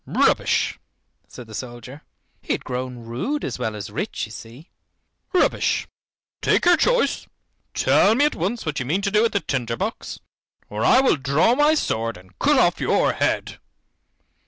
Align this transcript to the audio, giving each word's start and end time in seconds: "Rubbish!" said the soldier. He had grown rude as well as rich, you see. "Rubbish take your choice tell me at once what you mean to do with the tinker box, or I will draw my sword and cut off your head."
"Rubbish!" 0.07 0.79
said 1.27 1.45
the 1.45 1.53
soldier. 1.53 2.01
He 2.41 2.53
had 2.53 2.63
grown 2.65 3.05
rude 3.05 3.45
as 3.45 3.59
well 3.59 3.75
as 3.75 3.91
rich, 3.91 4.25
you 4.25 4.31
see. 4.31 4.71
"Rubbish 5.31 5.87
take 6.41 6.65
your 6.65 6.75
choice 6.75 7.27
tell 7.75 8.15
me 8.15 8.25
at 8.25 8.35
once 8.35 8.65
what 8.65 8.79
you 8.79 8.85
mean 8.87 9.03
to 9.03 9.11
do 9.11 9.21
with 9.21 9.33
the 9.33 9.41
tinker 9.41 9.77
box, 9.77 10.19
or 10.71 10.83
I 10.83 11.01
will 11.01 11.17
draw 11.17 11.53
my 11.53 11.75
sword 11.75 12.17
and 12.17 12.39
cut 12.39 12.57
off 12.57 12.81
your 12.81 13.13
head." 13.13 13.59